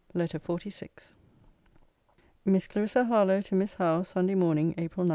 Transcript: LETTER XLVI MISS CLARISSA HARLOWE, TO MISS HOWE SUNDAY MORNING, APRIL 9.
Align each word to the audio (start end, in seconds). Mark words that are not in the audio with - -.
LETTER 0.15 0.39
XLVI 0.39 1.11
MISS 2.43 2.65
CLARISSA 2.65 3.03
HARLOWE, 3.05 3.41
TO 3.43 3.53
MISS 3.53 3.75
HOWE 3.75 4.01
SUNDAY 4.01 4.33
MORNING, 4.33 4.73
APRIL 4.79 5.03
9. 5.05 5.09